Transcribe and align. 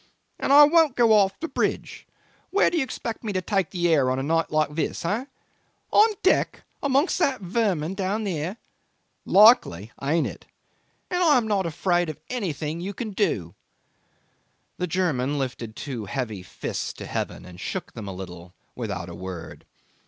And 0.39 0.51
I 0.51 0.63
won't 0.63 0.95
go 0.95 1.13
off 1.13 1.39
the 1.39 1.47
bridge. 1.47 2.07
Where 2.49 2.71
do 2.71 2.77
you 2.79 2.83
expect 2.83 3.23
me 3.23 3.31
to 3.33 3.39
take 3.43 3.69
the 3.69 3.87
air 3.93 4.09
on 4.09 4.17
a 4.17 4.23
night 4.23 4.49
like 4.51 4.73
this, 4.73 5.05
eh? 5.05 5.25
On 5.91 6.09
deck 6.23 6.63
amongst 6.81 7.19
that 7.19 7.39
vermin 7.41 7.93
down 7.93 8.23
there? 8.23 8.57
Likely 9.25 9.91
ain't 10.01 10.25
it! 10.25 10.47
And 11.11 11.19
I 11.21 11.37
am 11.37 11.47
not 11.47 11.67
afraid 11.67 12.09
of 12.09 12.19
anything 12.31 12.81
you 12.81 12.95
can 12.95 13.11
do.' 13.11 13.53
The 14.79 14.87
German 14.87 15.37
lifted 15.37 15.75
two 15.75 16.05
heavy 16.05 16.41
fists 16.41 16.93
to 16.93 17.05
heaven 17.05 17.45
and 17.45 17.59
shook 17.59 17.93
them 17.93 18.07
a 18.07 18.11
little 18.15 18.55
without 18.73 19.07
a 19.07 19.13
word. 19.13 19.65